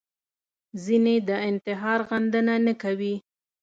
[0.83, 3.15] ځینې د انتحار غندنه نه کوي